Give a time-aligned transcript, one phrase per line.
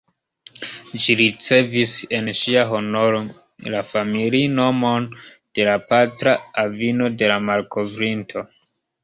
[1.01, 3.19] Ĝi ricevis, en ŝia honoro,
[3.75, 6.35] la familinomon de la patra
[6.65, 8.47] avino de la malkovrinto.